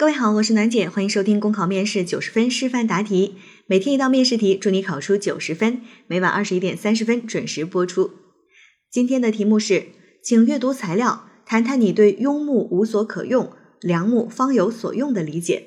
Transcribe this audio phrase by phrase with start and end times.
[0.00, 3.34] 各位好，我是暖姐，欢迎收听公考面试九十分示范答题，
[3.66, 5.82] 每天一道面试题，祝你考出九十分。
[6.06, 8.10] 每晚二十一点三十分准时播出。
[8.90, 9.88] 今天的题目是，
[10.24, 13.52] 请阅读材料，谈谈你对“庸木无所可用，
[13.82, 15.66] 良木方有所用”的理解。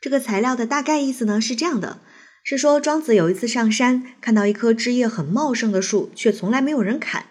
[0.00, 2.00] 这个材料的大概意思呢是这样的，
[2.44, 7.24] 是说庄子有一次上山，看到一棵枝叶很茂盛的树，却从来没有人砍，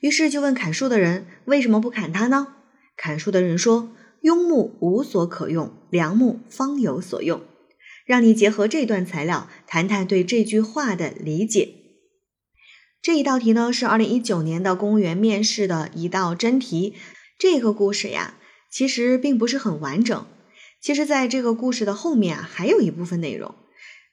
[0.00, 2.54] 于是就问砍树的人为什么不砍它呢？
[2.96, 3.90] 砍树的人说。
[4.22, 7.40] 庸木无所可用，良木方有所用。
[8.04, 11.74] 让你结合这段材料，谈谈对这句话的理解。
[13.02, 16.94] 这一道题呢，是二零一九年的公务员面试的一道真题。
[17.38, 18.34] 这个故事呀，
[18.70, 20.26] 其实并不是很完整。
[20.80, 23.54] 其实，在这个故事的后面啊，还有一部分内容。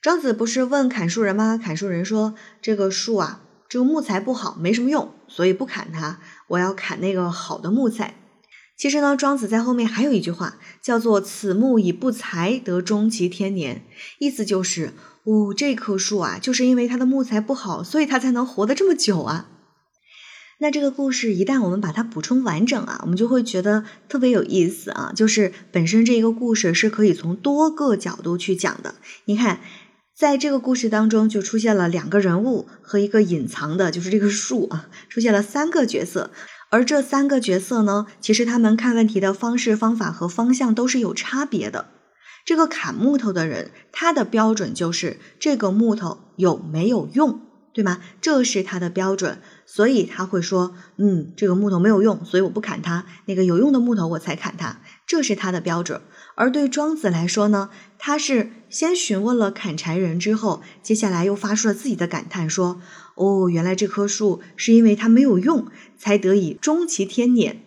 [0.02, 1.58] 庄子不是问砍树人吗？
[1.58, 6.20] 砍树人说：“这个树啊，这个木材不好，没什么用，所以不砍它。
[6.50, 8.16] 我要砍那个好的木材。”
[8.78, 13.86] 其实呢，庄子在后面还有一句话，叫做“此木以不材得终其天年”，
[14.20, 14.92] 意思就是，
[15.24, 19.48] 哦，这棵树啊，就是因为它的木材不好，所以它才能活得这么久啊。
[20.60, 25.14] 那这个故事一旦我们把它补充完整啊，我们就会觉得特别有意思啊。
[25.16, 28.96] 就是本身这一个故事是可以从多个角度去讲的。
[29.26, 29.62] 你看，
[30.18, 36.32] 在这个故事当中，就出现了两个人物和一个隐藏的，就是这个树啊，出现了三个角色。
[36.70, 41.90] 而这三个角色呢，其实他们看问题的方式、方法和方向都是有差别的。
[42.44, 47.42] 这个砍木头的人，他的标准就是这个木头有没有用，
[47.74, 48.02] 对吗？
[48.22, 53.06] 这是他的标准，所以他会说，嗯，这个木头没有用，所以我不砍它。
[53.26, 56.02] 那个有用的木头我才砍它，这是他的标准。
[56.36, 62.82] 而对庄子来说呢，他是先询问了砍柴人之后，接下来又发出了自己的感叹，说。
[63.16, 67.62] 哦，原来这棵树是因为它没有用，才得以终其天年。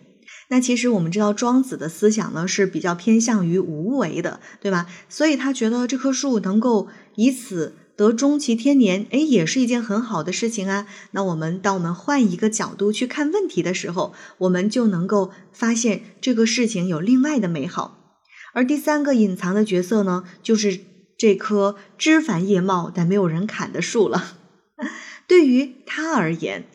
[0.51, 4.87] 那其实我们知道，庄子的思想呢是比较偏向于无为的，对吧？
[5.07, 10.87] 所以他觉得这棵树能够以此得终其天年，哎，也是一件很好的事情啊。
[11.11, 18.15] 那我们当我们换一个角度去看问题的时候，我们就能够发现这个事情有另外的美好。
[18.53, 20.79] 而第三个隐藏的角色呢，就是
[21.15, 24.38] 这棵枝繁叶茂但没有人砍的树了。
[25.29, 26.65] 对于他而言，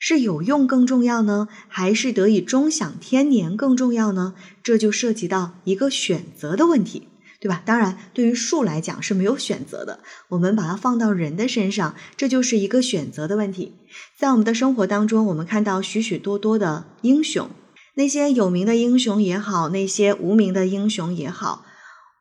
[0.00, 4.34] 是有用更重要呢，还是得以终享天年更重要呢？
[4.64, 7.06] 这就涉及到一个选择的问题，
[7.40, 7.62] 对吧？
[7.64, 10.00] 当然，对于树来讲是没有选择的。
[10.30, 13.76] 我们把它放到人的身上，这就是一个选择的问题。
[14.18, 17.48] 在我们的生活当中，我们看到许许多多的英雄，
[17.94, 21.64] 那些有名的英雄也好，那些无名的英雄也好，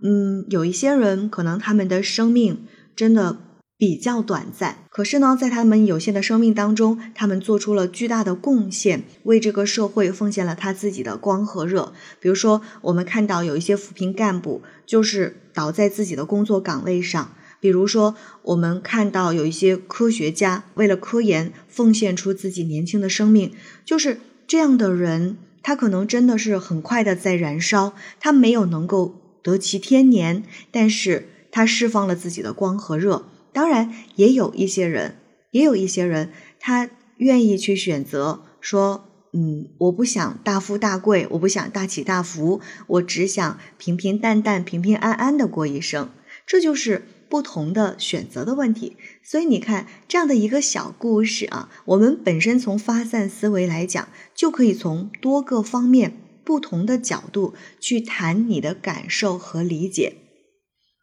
[0.04, 3.38] 嗯，有一些人可能他们的生命真的。
[3.84, 11.92] 比较短暂，可是呢，在他们有限的生命当中，他们做出了巨大的贡献，为这个社会奉献了他自己的光和热。
[12.22, 23.52] 比如说，我们看到有一些扶贫干部就是倒在自己的工作岗位上；比如说，我们看到有一些科学家为了科研奉献出自己年轻的生命，
[23.84, 27.92] 就是这样的人，他可能真的是很快的在燃烧，
[28.22, 33.26] 他没有能够得其天年，但是他释放了自己的光和热。
[33.54, 35.20] 当然，也有一些人，
[35.52, 46.10] 也有一些人，他愿意去选择说，嗯，我不想大富大贵，我不想大起大伏，我只想平平淡淡、平平安安的过一生。
[46.46, 48.98] 这就是不同的选择的问题。
[49.24, 60.18] 所以你看，这样的一个小故事啊，我们本身从发散思维来讲，就可以从多个方面、不同的角度去谈你的感受和理解。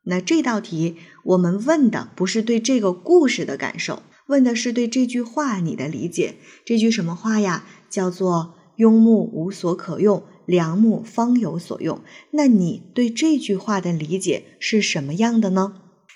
[0.05, 6.37] 那这道题我们问的不是对这个故事的感受，问的是对这句话你的理解。
[6.65, 7.65] 这句什么话呀？
[7.91, 12.01] 叫做“庸木无所可用，良木方有所用”。
[12.33, 15.75] 那你对这句话的理解是什么样的呢？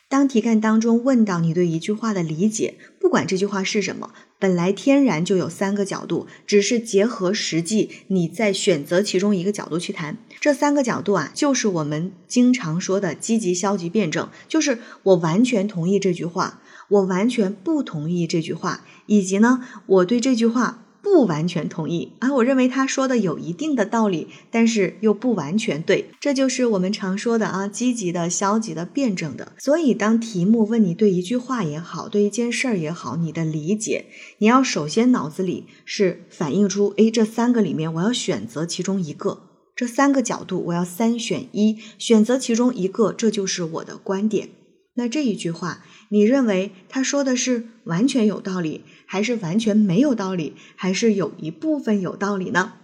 [0.09, 4.13] 当题干当中问到你对一句话的理解，不管这句话是什么。
[4.39, 10.19] 本来天然就有三个角度，只是结合实际，你再选择其中一个角度去谈。
[10.39, 20.84] 这三个角度啊，就是我们经常说的积极、消极辩证，就是我完全同意这句话，我完全不同意这句话，以及呢，我对这句话。
[21.05, 29.53] 不完全同意啊，我认为他说的有一定的道理，但是又不完全对，这就是我们常说的啊，积极的、消极的、辩证的。
[29.59, 34.07] 所以，当题目问你对一句话也好，对一件事儿也好，你的理解，
[34.39, 39.43] 你要首先脑子里是反映出，哎，这三个里面我要选择其中一个，
[39.77, 44.49] 这三个角度我要三选一，选择其中一个，这就是我的观点。
[44.95, 52.75] 那这一句话，你认为他说的是完全有道理，还是完全没有道理，还是有一部分有道理呢？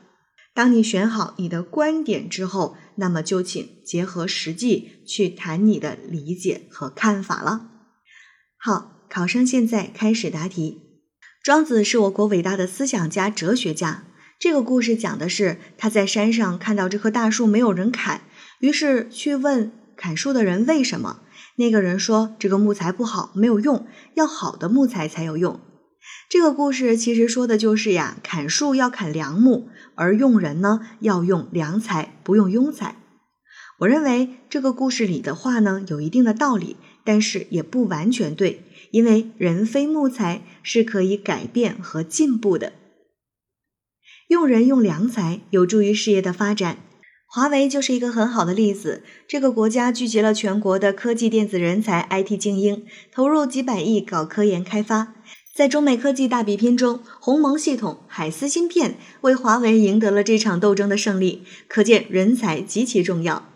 [0.53, 7.69] 当你选好你的观点之后，那么就请结合实际去谈你的理解和看法了。
[8.59, 10.83] 好，考生现在开始答题。
[11.43, 14.05] 庄子是我国伟大的思想家、哲学家。
[14.39, 18.23] 这个故事讲的是他在山上看到这棵大树没有人砍，
[18.59, 21.21] 于是去问砍树的人为什么。
[21.57, 25.61] 那个人说：“这个木材不好，没有用，要好的木材才有用。”
[26.31, 32.97] 这个故事其实说的就是呀，砍树要砍良木，而用人呢要用良才，不用庸才。
[33.81, 38.65] 我认为这个故事里的话呢有一定的道理，但是也不完全对。
[38.93, 42.73] 因为人非木材是可以改变和进步的，
[44.29, 46.79] 用人用良才有助于事业的发展。
[47.33, 49.05] 华为就是一个很好的例子。
[49.29, 55.15] 这个国家聚集了全国的科技电子人才、IT 精英，投入几百亿搞科研开发。
[55.55, 61.45] 在中美科技大比拼中，鸿蒙系统、海思芯片为华为赢得了这场斗争的胜利。
[61.69, 63.49] 可见人才极其重要。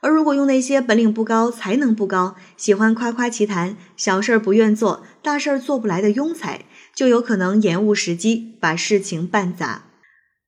[0.00, 6.64] 而如果用那些本领不高、才能不高、喜欢夸夸其谈、小事儿不愿做、大事儿做不来的庸才，
[6.94, 9.82] 就有可能延误时机，把事情办砸。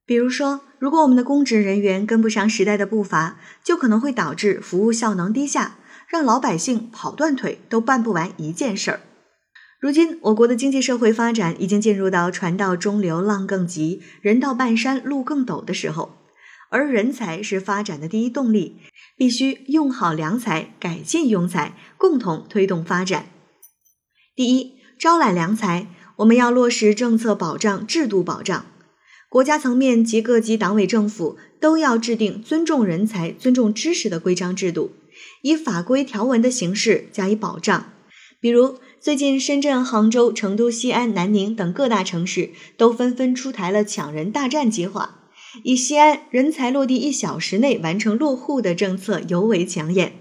[0.06, 5.76] 比如说，如果我们的公职人员跟不上时代的步伐，就可能会导致服务效能低下，
[6.08, 9.00] 让老百姓跑断腿都办不完一件事儿。
[9.78, 16.16] 如今，我国的经济社会发展已经进入到船到中流浪更急，人到半山路更陡的时候。
[16.70, 18.78] 而人才是发展的第一动力，
[19.16, 23.26] 必须用好良才，改进庸才，共同推动发展。
[24.34, 28.64] 第一，招揽良才，我们要落实政策保障、制度保障，
[29.30, 34.90] 国家层面及各级党委政府都要制定尊重人才、尊重知识的规章制度，
[35.42, 37.92] 以法规条文的形式加以保障。
[38.40, 45.20] 比如，最近深圳、杭州、成都、西安、南宁等各大城市都纷纷出台了抢人大战计划。
[45.62, 50.14] 以西安人才落地一小时内完成落户的政策尤为抢眼。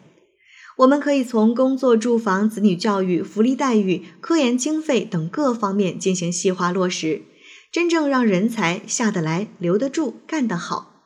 [0.78, 7.24] 我们可以从工作、住房、子女教育、福利待遇、科研经费等各方面进行细化落实，
[7.72, 11.04] 真正让人才下得来、留得住、干得好。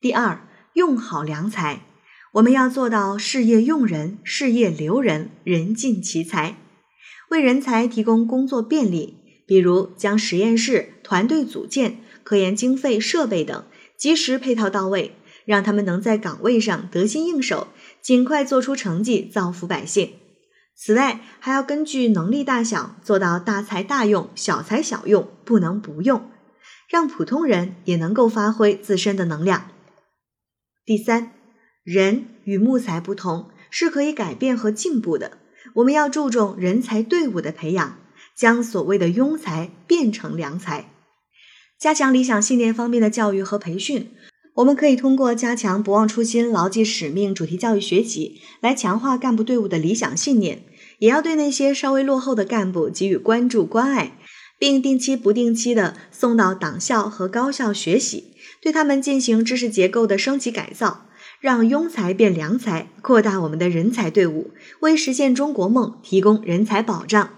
[0.00, 1.80] 第二，用好良才，
[2.34, 6.58] 我们要做到事业用人、事业留人、人尽其才，
[7.30, 9.16] 为人才提供工作便利，
[9.46, 12.00] 比如将实验室、团队组建。
[12.22, 13.66] 科研经费、设备等
[13.98, 15.14] 及时配套到位，
[15.44, 17.68] 让他们能在岗位上得心应手，
[18.00, 20.14] 尽快做出成绩，造福百姓。
[20.76, 26.30] 此外，还要根据能力大小做到大材大用、小材小用，不能不用，
[26.88, 29.70] 让普通人也能够发挥自身的能量。
[30.84, 31.32] 第三，
[31.84, 35.38] 人与木材不同，是可以改变和进步的。
[35.74, 37.98] 我们要注重人才队伍的培养，
[38.36, 40.90] 将所谓的庸才变成良才。
[41.78, 44.14] 加强理想信念方面的教育和培训，
[44.54, 50.64] 我们可以通过加强不忘初心、牢记使命主题教育学习，来强化干部队伍的理想信念。
[50.98, 54.16] 也要对那些稍微落后的干部给予关注关爱，
[54.56, 61.06] 并定期不定期的送到党校和高校学习，对他们进行知识结构的升级改造，
[61.40, 67.30] 让庸才变良才，扩大我们的人才队伍，为实现中国梦提供人才保障。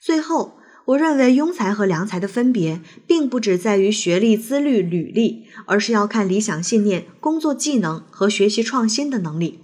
[0.00, 0.59] 最后。
[0.90, 9.60] 我认为庸才和良才的分别，并不只在于学历、资历、履历，而是要看理想信念、工作技能和学习创新的能力。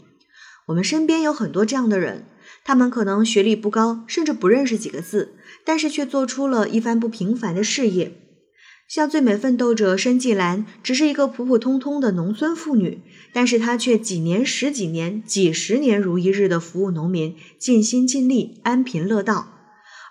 [0.66, 2.26] 我们身边有很多这样的人，
[2.64, 8.12] 他们可能学历不高，甚至不认识几个字，但是却做出了一番不平凡的事业。
[8.86, 13.00] 像最美奋斗者申纪兰，只是一个普普通通的农村妇女，
[13.32, 19.54] 但是她却几年、十几年、几十年如一日的服务农民，尽心尽力，安贫乐道。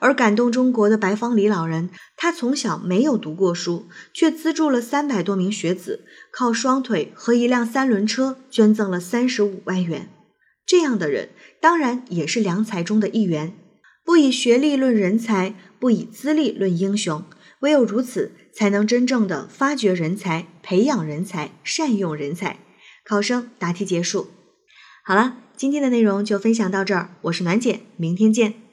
[0.06, 10.10] 而感动中国的白方李老人，他从小没有读过书，却资助了三百多名学子，靠双腿和一辆三轮车捐赠了三十五万元。
[10.64, 13.56] 这样的人当然也是良才中的一员。
[14.04, 17.24] 不以学历论人才，不以资历论英雄，
[17.62, 22.60] 唯有如此，才能真正的发掘人才、培养人才、善用人才。
[23.04, 24.28] 考生答题结束。
[25.04, 28.65] 好了，今天的内容就分享到这儿，我是暖姐，明天见。